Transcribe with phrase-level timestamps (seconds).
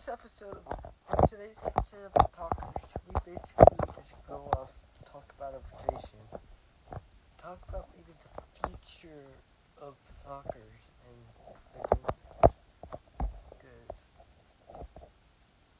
[0.00, 0.56] today's episode,
[1.10, 4.72] in today's episode of the Talkers, we basically just go off,
[5.04, 6.20] talk about a vacation,
[7.36, 8.30] talk about maybe the
[8.66, 9.28] future
[9.82, 9.94] of
[10.24, 11.18] Talkers and
[11.74, 12.16] the gamers,
[13.50, 14.00] because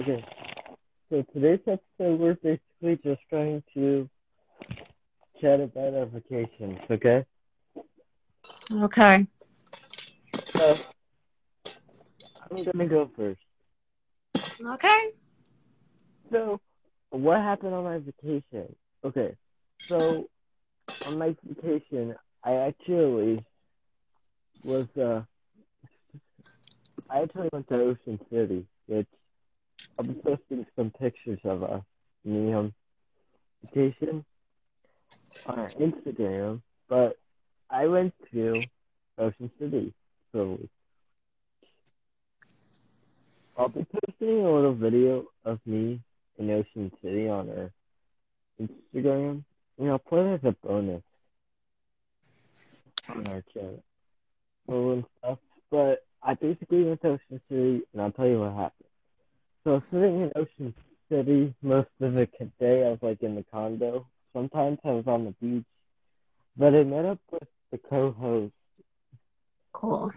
[0.00, 0.24] Okay,
[1.08, 4.08] so today's episode we're basically just trying to
[5.40, 7.24] chat about our vacations, okay?
[8.72, 9.26] Okay.
[10.48, 10.76] So,
[12.50, 13.40] I'm gonna go first.
[14.60, 15.08] Okay.
[16.30, 16.60] So,
[17.10, 18.74] what happened on my vacation?
[19.02, 19.34] Okay,
[19.88, 20.26] so
[21.06, 23.44] on my vacation, I actually
[24.64, 25.22] was uh,
[27.10, 29.06] I actually went to Ocean City, which
[29.98, 31.82] I'll be posting some pictures of us
[32.24, 32.72] me on
[33.62, 34.24] vacation
[35.46, 36.62] on our Instagram.
[36.88, 37.18] But
[37.70, 38.62] I went to
[39.18, 39.92] Ocean City
[40.32, 40.70] week.
[43.56, 46.00] I'll be posting a little video of me
[46.38, 47.70] in Ocean City on our
[48.60, 49.44] Instagram.
[49.78, 51.02] And I'll put it as a bonus
[53.08, 53.82] on our channel.
[55.70, 58.88] But I basically went to Ocean City, and I'll tell you what happened.
[59.64, 60.74] So sitting in Ocean
[61.10, 62.26] City most of the
[62.58, 64.06] day, I was like in the condo.
[64.32, 65.64] Sometimes I was on the beach,
[66.56, 68.52] but I met up with the co-host,
[69.72, 70.12] Cool.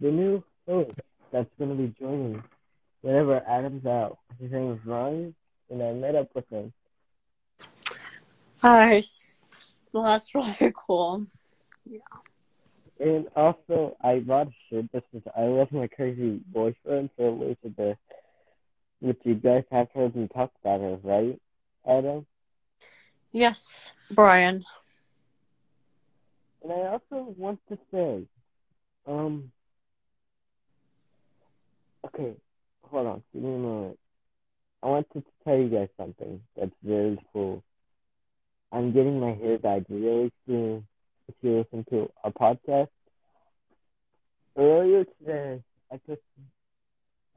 [0.00, 0.92] the new host
[1.32, 2.42] that's going to be joining
[3.02, 4.18] whenever Adam's out.
[4.40, 5.34] His name is Ryan,
[5.70, 6.72] and I met up with him.
[8.62, 9.74] Nice.
[9.92, 11.26] Well, that's really cool.
[13.00, 17.98] And also, I bought a shirt that says "I love my crazy boyfriend" for Elizabeth,
[19.00, 21.40] which you guys have heard me talk about her, right,
[21.86, 22.26] Adam?
[23.32, 24.64] Yes, Brian.
[26.62, 28.22] And I also want to say,
[29.06, 29.50] um,
[32.06, 32.34] okay,
[32.84, 33.98] hold on, give me a moment.
[34.82, 37.62] I wanted to tell you guys something that's very cool.
[38.70, 40.86] I'm getting my hair dyed really soon.
[41.28, 42.88] If you listen to our podcast,
[44.56, 45.62] earlier today,
[45.92, 46.20] I put,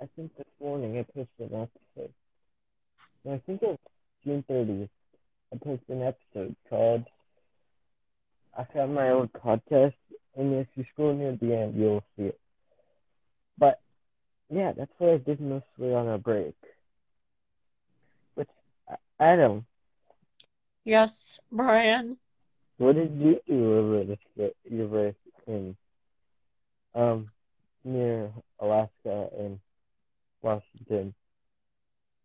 [0.02, 2.14] I think this morning I posted an episode.
[3.26, 3.78] And I think it was
[4.24, 4.90] June 30th.
[5.54, 7.06] I posted an episode called
[8.58, 9.94] I found my old podcast,
[10.36, 12.40] and if you scroll near the end, you'll see it.
[13.58, 13.80] But
[14.50, 16.56] yeah, that's what I did mostly on our break.
[18.36, 18.48] But
[19.20, 19.66] Adam,
[20.84, 22.18] Yes, Brian.
[22.78, 24.18] What did you do over
[24.70, 25.16] your break
[25.48, 25.76] in
[26.96, 27.30] um
[27.84, 29.60] near Alaska and
[30.42, 31.14] Washington?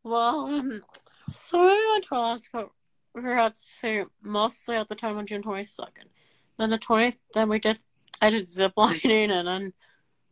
[0.04, 0.82] Well, um,
[1.30, 2.66] so we went to Alaska.
[3.14, 6.08] We were at say mostly at the time on June twenty second.
[6.58, 7.78] Then the twentieth, then we did.
[8.20, 9.72] I did zip lining and then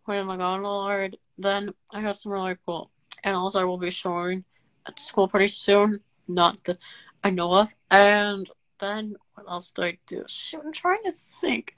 [0.07, 1.11] went in my gondola.
[1.39, 2.91] Then I got some really cool
[3.25, 4.45] animals I will be showing
[4.87, 6.01] at school pretty soon.
[6.27, 6.79] Not that
[7.23, 7.75] I know of.
[7.91, 8.49] And
[8.79, 10.25] then what else did I do?
[10.27, 11.75] Shoot, I'm trying to think.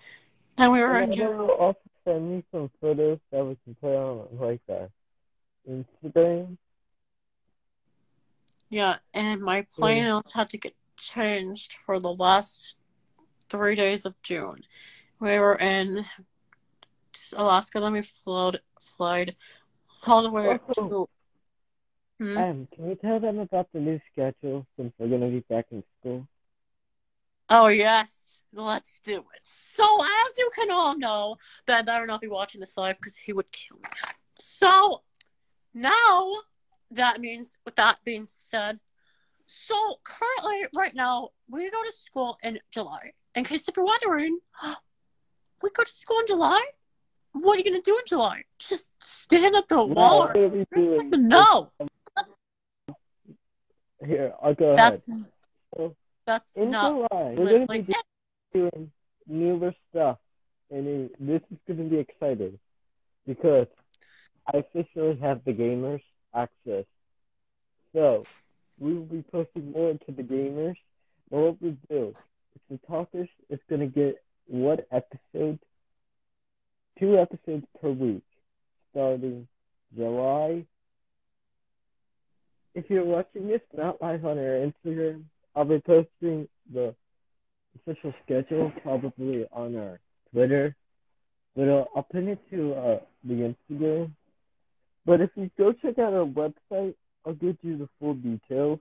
[0.56, 1.26] Then we were in June.
[1.26, 4.88] Adam will also send me some photos that we can put on like our
[5.69, 6.56] Instagram.
[8.69, 12.76] Yeah, and my plane notes had to get changed for the last
[13.49, 14.62] three days of June.
[15.20, 16.06] We were in
[17.37, 19.37] Alaska, then we flowed, flied
[20.06, 21.08] all the way to.
[22.19, 22.38] Hmm?
[22.38, 25.82] Adam, can you tell them about the new schedule since we're gonna be back in
[26.00, 26.26] school?
[27.54, 29.40] Oh yes, let's do it.
[29.43, 33.34] So as you can all know, Ben better not be watching this live because he
[33.34, 33.90] would kill me.
[34.38, 35.02] So
[35.75, 36.32] now
[36.90, 38.81] that means, with that being said,
[39.46, 43.12] so currently right now we go to school in July.
[43.34, 44.38] in case if you're wondering,
[45.62, 46.62] we go to school in July.
[47.32, 48.44] What are you gonna do in July?
[48.58, 51.10] Just stand at the No, wall or are we doing?
[51.28, 51.70] no?
[54.06, 55.26] Here, I'll go That's ahead.
[55.78, 55.96] Oh.
[56.26, 57.94] That's in not July, we're going to be
[58.54, 58.92] doing
[59.26, 60.19] newer stuff,
[60.70, 62.58] and it, this is going to be exciting
[63.26, 63.66] because
[64.52, 66.02] I officially have the gamers
[66.34, 66.84] access.
[67.94, 68.24] So
[68.78, 70.76] we will be posting more to the gamers.
[71.30, 72.14] And what we do
[72.54, 75.58] is the talkers is going to get one episode,
[76.98, 78.24] two episodes per week,
[78.90, 79.46] starting
[79.96, 80.64] July.
[82.74, 85.24] If you're watching this not live on our Instagram,
[85.54, 86.94] I'll be posting the
[87.76, 90.00] official schedule probably on our
[90.32, 90.75] Twitter.
[91.56, 94.12] But I'll, I'll pin it to uh, the Instagram.
[95.04, 96.94] But if you go check out our website,
[97.26, 98.78] I'll give you the full details.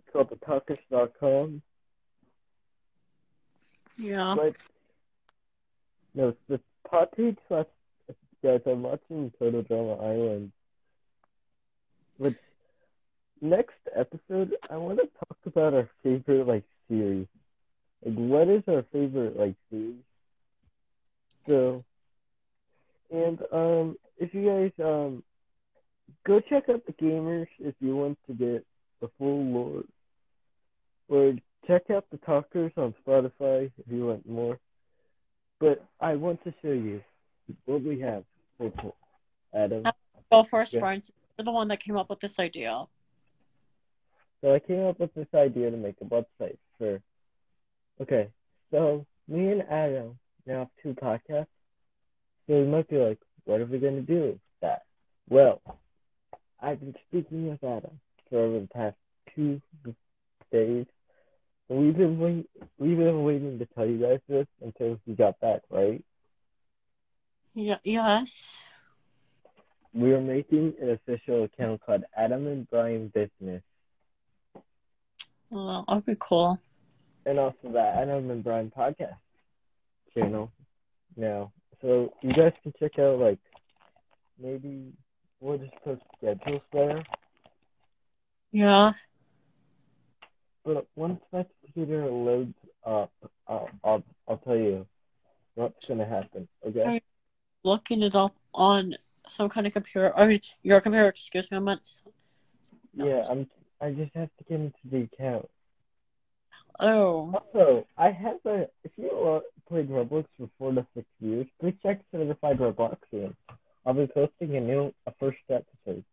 [0.00, 1.62] It's called thetalkers.com.
[3.98, 4.34] Yeah.
[4.36, 4.54] But
[6.14, 6.60] no, it's the
[7.16, 7.66] page slash
[8.42, 8.60] guys.
[8.66, 10.52] I'm watching Total Drama Island.
[12.18, 12.36] Which
[13.42, 17.26] next episode, I want to talk about our favorite like series.
[18.04, 19.96] Like, what is our favorite like series?
[21.48, 21.84] So,
[23.10, 25.22] and um, if you guys um,
[26.24, 28.64] go check out the gamers if you want to get
[29.00, 29.84] the full lore,
[31.08, 31.34] or
[31.66, 34.58] check out the talkers on Spotify if you want more.
[35.58, 37.02] But I want to show you
[37.66, 38.24] what we have.
[38.58, 38.94] for
[39.52, 39.84] Adam.
[40.30, 40.80] Go first, Yeah.
[40.80, 41.02] Brian.
[41.36, 42.86] You're the one that came up with this idea.
[44.42, 47.00] So I came up with this idea to make a website for.
[48.00, 48.28] Okay,
[48.70, 51.46] so me and Adam now have two podcasts.
[52.46, 54.82] So you might be like, what are we going to do with that?
[55.28, 55.62] Well,
[56.60, 58.96] I've been speaking with Adam for over the past
[59.34, 59.60] two
[60.50, 60.86] days.
[61.68, 65.62] We've been wait- we've been waiting to tell you guys this until he got back,
[65.70, 66.04] right?
[67.54, 67.78] Yeah.
[67.84, 68.66] Yes.
[69.94, 73.62] We are making an official account called Adam and Brian Business.
[75.52, 76.58] Well, that'd be cool.
[77.26, 79.18] and also the Adam and Brian podcast
[80.14, 80.50] channel
[81.14, 81.52] now.
[81.82, 83.38] So you guys can check out like
[84.40, 84.92] maybe
[85.40, 87.02] we'll just post schedules there.
[88.50, 88.92] Yeah.
[90.64, 92.54] But once my computer loads
[92.86, 93.12] up,
[93.46, 94.86] I'll I'll, I'll tell you
[95.54, 96.48] what's gonna happen.
[96.66, 97.02] Okay?
[97.62, 98.94] Looking it up on
[99.28, 100.16] some kind of computer.
[100.16, 101.08] I mean, your computer.
[101.08, 101.58] Excuse me.
[101.58, 102.00] I meant.
[102.94, 103.46] Yeah, I'm.
[103.82, 105.48] I just have to get into the account.
[106.80, 107.32] Oh.
[107.34, 108.68] Also, I have a.
[108.84, 113.34] If you uh, played Roblox for four to six years, please check Certified Robloxian.
[113.84, 116.04] I'll be posting a new, a first episode.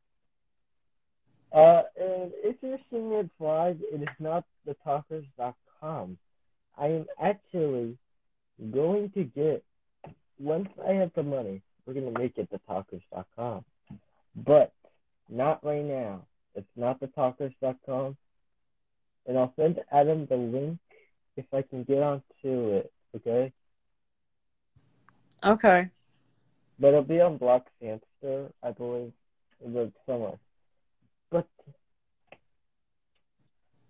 [1.53, 6.17] Uh, and if you're seeing it live, it is not thetalkers.com.
[6.77, 7.97] I am actually
[8.71, 9.63] going to get,
[10.39, 13.65] once I have the money, we're going to make it thetalkers.com.
[14.35, 14.73] But
[15.29, 16.23] not right now.
[16.59, 18.17] It's not thetalkers.com.
[19.27, 20.79] And I'll send Adam the link
[21.37, 23.53] if I can get onto it, okay?
[25.43, 25.89] Okay.
[26.79, 29.13] But it'll be on Block Hamster, I believe,
[29.65, 30.37] like somewhere.
[31.31, 31.47] But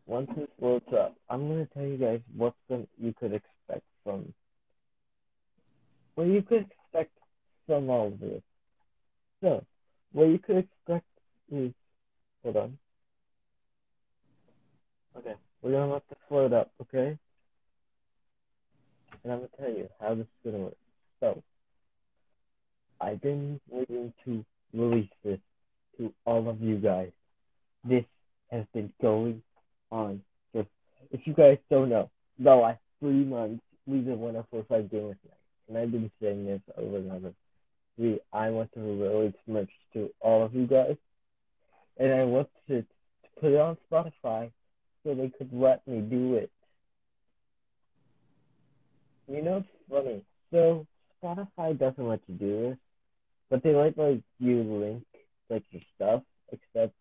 [0.05, 4.31] once this loads up, I'm gonna tell you guys what you could expect from
[6.15, 7.11] what you could expect
[7.65, 8.41] from all of this.
[9.41, 9.63] So,
[10.11, 11.05] what you could expect
[11.51, 11.71] is
[12.43, 12.77] hold on.
[15.17, 17.17] Okay, we're gonna let this load up, okay?
[19.23, 20.77] And I'm gonna tell you how this is gonna work.
[21.19, 21.43] So,
[23.01, 25.39] I've been waiting to release this
[25.97, 27.11] to all of you guys.
[27.83, 28.05] This
[28.51, 29.41] has been going
[29.91, 30.65] on for,
[31.11, 35.17] if you guys don't know, the last three months, we've been 145 Gamers Night.
[35.67, 37.33] And I've been saying this over and over.
[37.97, 40.95] We, I want to release merch to all of you guys.
[41.99, 42.87] And I want to, to
[43.39, 44.51] put it on Spotify
[45.03, 46.51] so they could let me do it.
[49.27, 50.23] You know, it's funny.
[50.51, 50.87] So
[51.21, 52.77] Spotify doesn't let you do this,
[53.49, 55.03] but they let like you link
[55.49, 56.23] like your stuff.
[56.51, 56.93] Except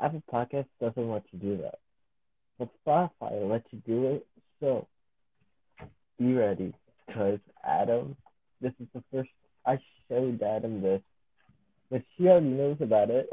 [0.00, 1.78] Apple Podcast doesn't let you do that,
[2.58, 4.26] but Spotify lets you do it.
[4.60, 4.86] So
[6.18, 6.72] be ready,
[7.06, 8.16] because Adam,
[8.62, 9.28] this is the first
[9.66, 11.02] I showed Adam this,
[11.90, 13.28] but she already knows about it.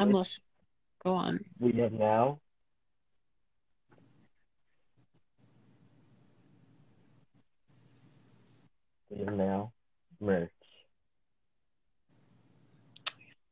[0.00, 0.44] I'm listening.
[1.04, 1.44] Go on.
[1.58, 2.40] We have now
[9.10, 9.72] we have now
[10.18, 10.50] merch.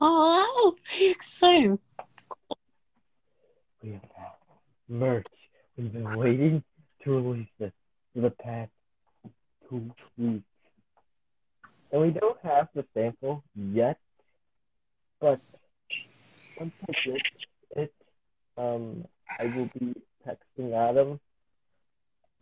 [0.00, 1.78] Oh, that will be exciting.
[3.82, 4.32] we have now.
[4.88, 5.26] merch.
[5.76, 6.64] We've been waiting
[7.04, 7.72] to release this
[8.14, 8.70] for the past
[9.68, 10.44] two weeks.
[11.92, 13.98] And we don't have the sample yet,
[15.20, 15.40] but
[16.58, 17.94] once I get it,
[18.56, 19.04] um,
[19.38, 19.94] I will be
[20.26, 21.20] texting Adam.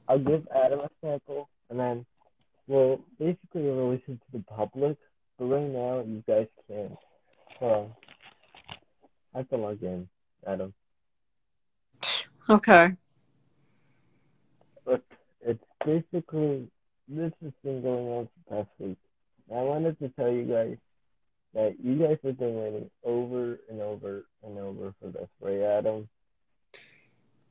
[0.09, 2.07] I'll give Adam a sample, and then
[2.67, 4.97] we'll basically release it to the public.
[5.39, 6.97] But right now, you guys can't.
[7.61, 7.93] So
[9.35, 10.09] I have to log in,
[10.47, 10.73] Adam.
[12.49, 12.93] Okay.
[14.87, 15.03] Look,
[15.45, 16.69] it's basically
[17.09, 18.99] this has been going on for the past week.
[19.51, 20.77] I wanted to tell you guys
[21.55, 26.09] that you guys have been waiting over and over and over for this, right, Adam?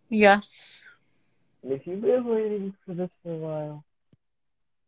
[0.10, 0.80] Yes.
[1.64, 3.86] And if you've been waiting for this for a while,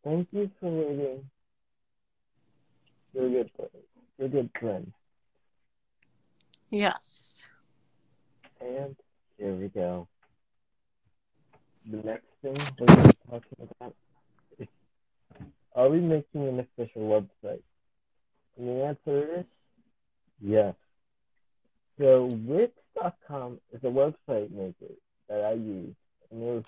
[0.04, 1.28] thank you for waiting.
[3.12, 3.70] You're a good friend.
[4.18, 4.92] You're a good friend.
[6.70, 7.42] Yes.
[8.60, 8.94] And
[9.38, 10.06] here we go.
[11.90, 13.94] The next thing we're going to be talking about
[14.58, 14.68] is
[15.74, 17.62] are we making an official website?
[18.56, 19.44] And the answer is
[20.40, 20.74] yes.
[21.98, 24.94] So Wix.com is a website maker
[25.28, 25.94] that I use,
[26.30, 26.64] and it was,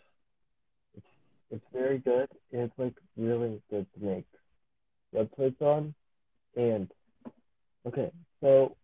[0.96, 1.06] it's
[1.50, 2.28] it's very good.
[2.52, 4.26] It's like really good to make
[5.14, 5.94] websites on.
[6.56, 6.90] And
[7.86, 8.10] okay,
[8.40, 8.76] so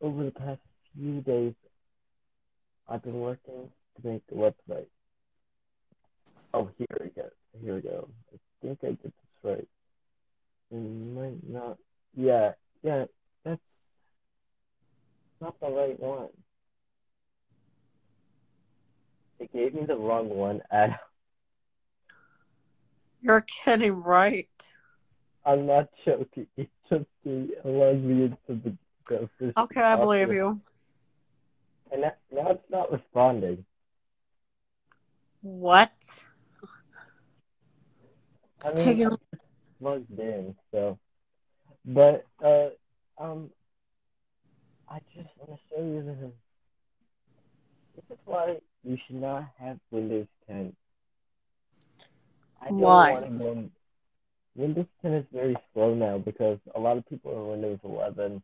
[0.00, 0.60] over the past
[0.94, 1.54] few days,
[2.88, 4.86] I've been working to make the website.
[6.52, 7.28] Oh, here we go.
[7.62, 8.08] Here we go.
[8.32, 9.68] I think I did this right.
[10.70, 11.78] It might not.
[12.16, 13.04] Yeah, yeah,
[15.44, 16.28] not the right one.
[19.38, 20.62] It gave me the wrong one.
[20.70, 20.96] Adam.
[23.20, 24.48] You're kidding, right?
[25.44, 26.46] I'm not joking.
[26.56, 27.04] It just
[27.64, 28.76] allowed me to the,
[29.08, 30.60] the official Okay, I believe you.
[31.92, 33.64] And that, now it's not responding.
[35.42, 35.92] What?
[38.64, 39.18] I It's mean, taking
[39.78, 40.98] plugged in, so.
[41.84, 42.70] But, uh,
[43.18, 43.50] um,
[44.94, 46.30] I just want to show you this.
[47.96, 50.72] This is why you should not have Windows 10.
[52.62, 53.10] I don't Why?
[53.10, 53.70] want to.
[54.54, 58.40] Windows 10 is very slow now because a lot of people are Windows 11.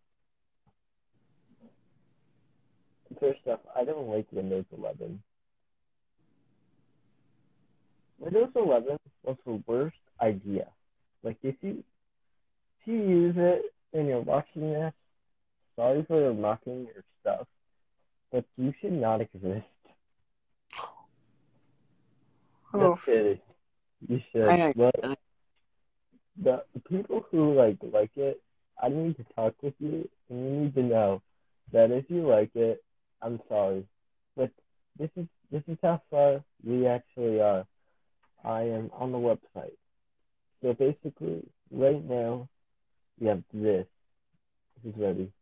[3.21, 5.23] First off, I don't like Windows 11.
[8.19, 10.66] Windows 11 was the worst idea.
[11.23, 11.85] Like if you
[12.80, 14.92] if you use it and you're watching this,
[15.80, 17.46] sorry for mocking your stuff,
[18.30, 19.64] but you should not exist.
[22.72, 23.40] Just kidding.
[24.06, 24.49] You should.
[24.49, 24.72] I.
[24.76, 24.94] But
[26.42, 28.42] the, the people who like like it,
[28.80, 31.22] I need to talk with you, and you need to know
[31.72, 32.82] that if you like it,
[33.22, 33.84] I'm sorry,
[34.37, 34.50] but
[34.99, 37.64] this is this is how far we actually are.
[38.44, 39.76] I am on the website.
[40.62, 42.49] So basically, right now,
[43.18, 43.87] we have this.
[44.82, 45.32] This is ready.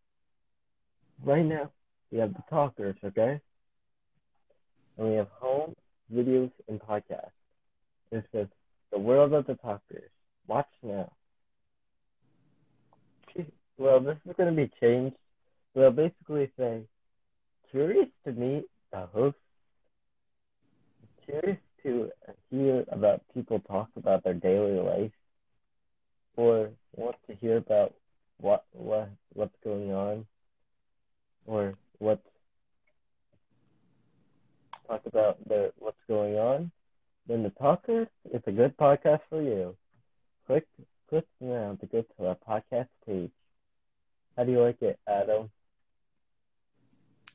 [1.24, 1.70] Right now,
[2.10, 3.40] we have the talkers, okay?
[4.96, 5.74] And we have home,
[6.12, 7.30] videos, and podcasts.
[8.10, 8.46] It says
[8.92, 10.10] the world of the talkers.
[10.46, 11.12] Watch now.
[13.78, 15.16] Well, this is going to be changed.
[15.74, 16.82] We'll basically say,
[17.70, 19.36] curious to meet the host,
[21.24, 22.10] curious to
[22.50, 25.12] hear about people talk about their daily life,
[26.36, 27.94] or want to hear about
[28.40, 30.26] what what what's going on,
[31.48, 32.20] or what
[34.86, 36.70] talk about their what's going on,
[37.26, 39.74] then the talker is a good podcast for you.
[40.46, 40.66] Click
[41.08, 43.30] click now to go to our podcast page.
[44.36, 45.50] How do you like it, Adam?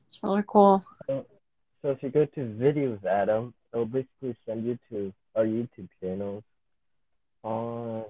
[0.08, 0.86] It's really cool.
[1.08, 1.25] So
[1.89, 6.43] if you go to videos, Adam, it'll basically send you to our YouTube channels
[7.43, 8.05] on.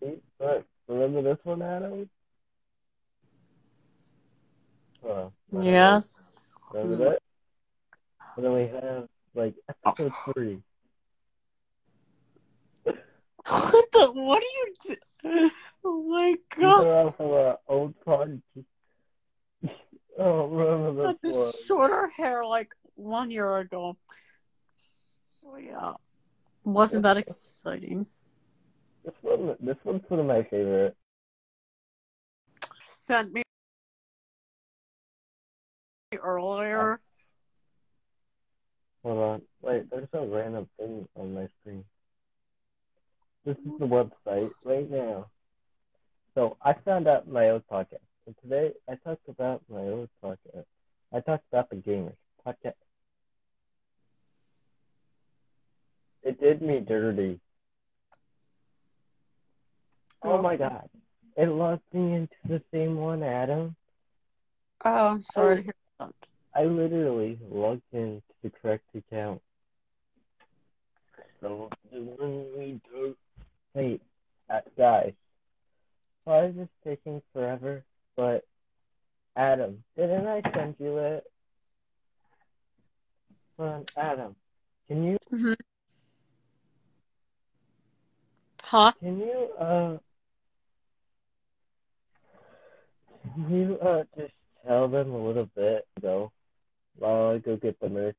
[0.00, 2.08] Look, remember this one, Adam?
[5.06, 5.32] On.
[5.62, 6.44] Yes.
[6.72, 7.02] Remember hmm.
[7.04, 7.18] that?
[8.36, 10.32] And then we have like episode oh.
[10.32, 10.62] three.
[13.48, 14.10] What the?
[14.12, 14.74] What are you?
[15.22, 15.50] Do-
[15.84, 16.86] oh my god!
[16.86, 18.40] off of our old podcast.
[20.18, 21.52] oh, remember this one?
[21.64, 23.96] shorter hair like one year ago.
[25.46, 25.92] Oh yeah,
[26.64, 28.06] wasn't that exciting?
[29.04, 30.96] This one, this one's one of my favorite.
[32.84, 33.42] Sent me
[36.14, 37.00] earlier.
[39.02, 39.42] Hold on.
[39.62, 41.84] Wait, there's a random thing on my screen.
[43.44, 45.26] This is the website right now.
[46.34, 48.02] So I found out my old podcast.
[48.26, 50.64] And today I talked about my old podcast.
[51.12, 52.16] I talked about the gamers.
[52.44, 52.74] Podcast.
[56.22, 57.38] It did me dirty.
[60.24, 60.88] Oh, oh my god.
[61.36, 63.76] It logged me into the same one, Adam.
[64.84, 65.85] Oh, I'm sorry to hear that.
[66.00, 69.42] I literally logged into the correct account.
[71.40, 73.16] So, when we do
[73.74, 74.00] wait,
[74.48, 75.12] uh, guys.
[76.24, 77.84] Why is this taking forever?
[78.16, 78.44] But,
[79.36, 81.24] Adam, didn't I send you it?
[83.58, 84.36] Hold on, Adam,
[84.88, 85.52] can you, hmm
[88.62, 88.92] Huh?
[89.00, 89.98] can you, uh,
[93.34, 94.32] can you, uh, just
[94.66, 96.32] tell them a little bit, though,
[96.98, 98.16] while I go get the merch?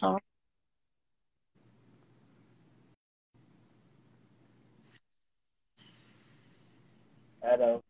[0.00, 0.22] Sorry.
[7.42, 7.82] Adam,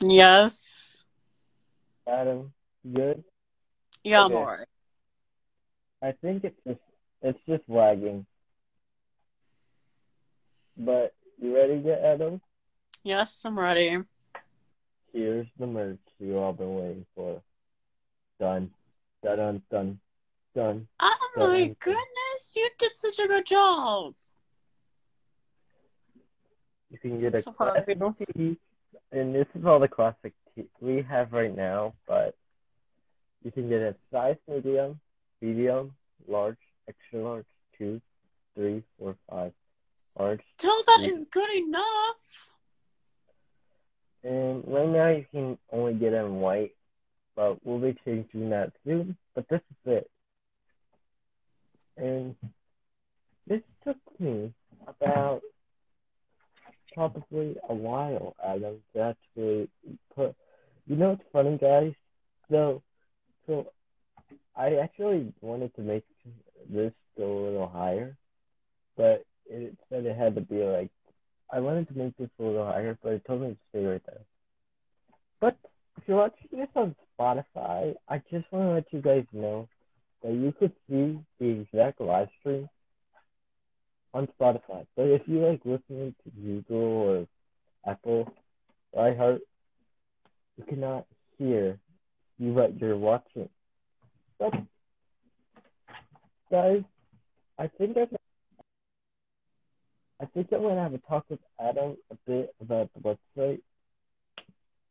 [0.00, 0.96] Yes.
[2.06, 2.52] Adam,
[2.92, 3.24] good?
[4.04, 4.34] Yeah, Okay.
[4.36, 4.68] alright.
[6.00, 6.78] I think it's just
[7.22, 8.24] it's just lagging.
[10.76, 12.40] But you ready yet, Adam?
[13.02, 13.98] Yes, I'm ready.
[15.12, 17.42] Here's the merch you all been waiting for.
[18.38, 18.70] Done.
[19.24, 19.98] Done done
[20.54, 20.86] done.
[21.00, 21.50] Oh Done.
[21.52, 24.14] my goodness, you did such a good job.
[26.90, 27.98] You can get a So classic
[28.36, 28.56] tee,
[29.12, 32.36] and this is all the classic tee we have right now, but
[33.42, 35.00] you can get a size medium,
[35.42, 35.92] medium,
[36.28, 38.00] large, extra large, two,
[38.54, 39.52] three, four, five,
[40.18, 41.08] large, Still, that Yeah.
[41.08, 42.20] is good enough.
[44.22, 46.74] And right now you can only get it in white,
[47.34, 49.18] but we'll be changing that soon.
[49.34, 50.10] But this is it.
[51.96, 52.34] And
[53.46, 54.52] this took me
[54.86, 55.42] about
[56.94, 59.68] probably a while, Adam, to actually
[60.14, 60.34] put.
[60.86, 61.92] You know what's funny, guys?
[62.50, 62.82] So,
[63.46, 63.72] so
[64.56, 66.04] I actually wanted to make
[66.70, 68.16] this go a little higher,
[68.96, 70.90] but it said it had to be like
[71.52, 74.02] I wanted to make this a little higher, but it told me to stay right
[74.06, 74.22] there.
[75.40, 75.56] But
[75.96, 79.68] if you're watching this on Spotify, I just want to let you guys know
[80.24, 82.68] that you could see the exact live stream
[84.14, 84.86] on Spotify.
[84.96, 87.26] But if you like listening to Google or
[87.86, 88.32] Apple
[88.92, 89.40] or iHeart,
[90.56, 91.04] you cannot
[91.36, 91.78] hear
[92.38, 93.48] you what you're watching.
[94.38, 94.54] But
[96.50, 96.82] guys,
[97.58, 98.06] I think I
[100.22, 103.60] I think I'm gonna have a talk with Adam a bit about the website.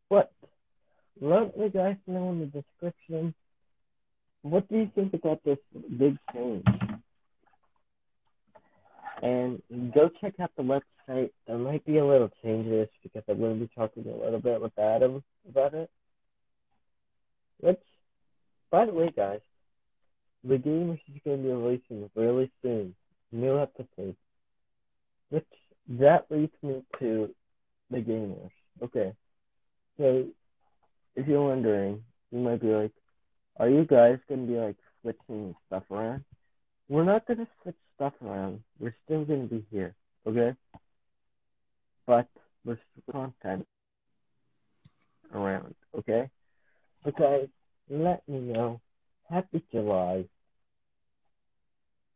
[0.10, 0.32] But
[1.20, 3.34] let me guys know in the description
[4.44, 5.58] what do you think about this
[5.98, 6.64] big change?
[9.22, 9.62] And
[9.94, 11.32] go check out the website.
[11.48, 14.62] There might be a little changes because I'm going to be talking a little bit
[14.62, 15.90] with Adam about it.
[17.62, 17.80] Which,
[18.70, 19.40] by the way, guys,
[20.44, 22.94] the game is going to be releasing really soon.
[23.32, 24.18] New episode.
[25.30, 25.48] Which
[25.88, 27.34] that leads me to
[27.90, 28.52] the gamers.
[28.82, 29.14] Okay.
[29.98, 30.26] So
[31.16, 32.92] if you're wondering, you might be like,
[33.58, 36.24] are you guys gonna be like switching stuff around?
[36.90, 38.64] We're not gonna switch stuff around.
[38.80, 39.96] We're still gonna be here,
[40.28, 40.56] okay?
[42.06, 42.28] But
[42.66, 42.80] we're
[43.12, 43.66] content
[45.34, 46.30] around, okay?
[47.06, 47.50] Okay,
[47.90, 48.82] let me know.
[49.30, 50.26] Happy July.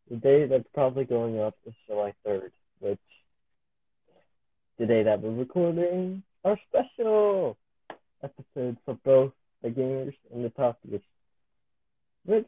[0.10, 3.00] The day that's probably going up is July 3rd, which
[4.78, 7.58] the day that we're recording our special
[8.24, 11.02] episode for both the gamers and the talkers.
[12.28, 12.46] Which,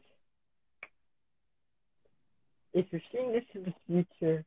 [2.74, 4.44] if you're seeing this in the future,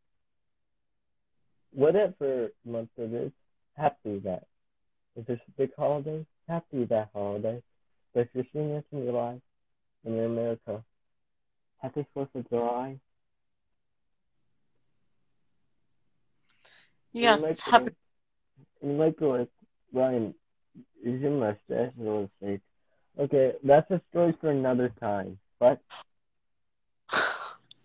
[1.72, 3.32] whatever month it is,
[3.76, 4.44] happy that.
[5.16, 7.64] If there's a big holiday, happy that holiday.
[8.14, 9.42] But if you're seeing this in July
[10.06, 10.84] and you're in America,
[11.82, 13.00] happy 4th of July.
[17.12, 17.90] Yes, happy.
[18.82, 19.50] be like,
[19.92, 20.36] Ryan,
[21.04, 22.62] is your mustache a little fake?
[23.20, 25.38] Okay, that's a story for another time.
[25.60, 25.80] But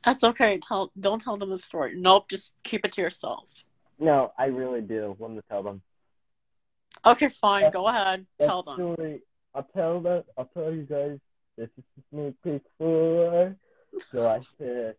[0.05, 0.59] That's okay.
[0.67, 1.95] Tell don't tell them the story.
[1.97, 3.65] Nope, just keep it to yourself.
[3.99, 5.83] no, I really do want to tell them.
[7.05, 7.63] Okay, fine.
[7.65, 8.27] That- Go ahead.
[8.41, 8.75] Tell them.
[8.77, 9.21] story,
[9.55, 10.25] I'll tell that.
[10.37, 11.19] I'll tell you guys.
[11.57, 13.55] This is a sneak peek for
[14.13, 14.97] July fifth.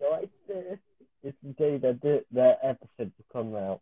[0.00, 0.78] July fifth
[1.24, 3.80] is the day that thi- that episode will come out.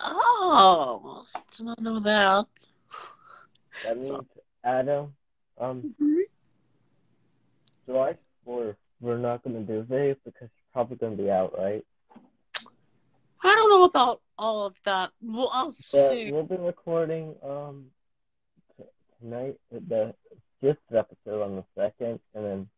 [0.00, 2.46] Oh, did not know that.
[3.84, 4.26] That means So-
[4.64, 5.14] Adam.
[5.58, 6.22] Um, Mhm.
[7.86, 8.76] July fourth.
[9.00, 11.84] We're not gonna do this video because it's probably gonna be out, right?
[13.42, 15.12] I don't know about all of that.
[15.22, 16.32] Well, I'll But see.
[16.32, 17.92] we'll be recording um
[18.76, 18.84] t-
[19.20, 20.14] tonight the
[20.60, 22.70] fifth episode on the second, and then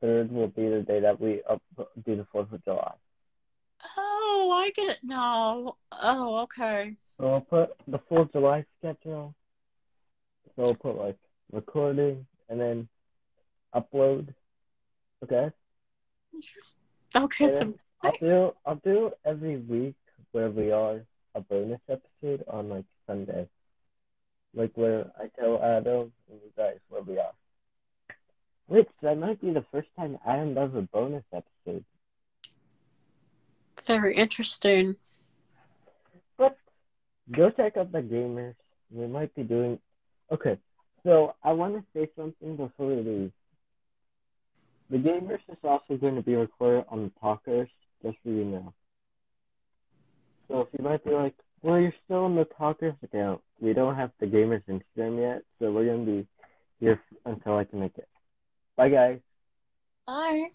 [0.00, 1.62] third will be the day that we up
[2.04, 2.94] do the Fourth of July.
[4.26, 5.76] Oh, I get it now.
[5.92, 6.96] Oh, okay.
[7.20, 9.34] So I'll put the Fourth of July schedule.
[10.56, 11.18] So I'll put like
[11.52, 12.88] recording and then
[13.74, 14.32] upload.
[15.22, 15.50] Okay.
[17.14, 17.50] Okay.
[17.50, 17.74] Then.
[18.02, 19.94] I'll do I'll do every week
[20.32, 23.46] where we are a bonus episode on like Sunday.
[24.54, 27.32] Like where I tell Adam and you guys where we are.
[28.68, 31.84] Which that might be the first time Adam does a bonus episode.
[33.86, 34.96] Very interesting.
[36.36, 36.56] But
[37.30, 38.54] go check out the gamers.
[38.90, 39.78] We might be doing
[40.32, 40.58] okay.
[41.02, 43.32] So I wanna say something before we leave.
[44.90, 47.68] The gamers is also going to be recorded on the talkers,
[48.02, 48.72] just so you know.
[50.48, 53.40] So if you might be like, well, you're still on the talkers account.
[53.60, 56.26] We don't have the gamers Instagram yet, so we're gonna be
[56.80, 58.08] here until I can make it.
[58.76, 59.20] Bye, guys.
[60.06, 60.50] Bye.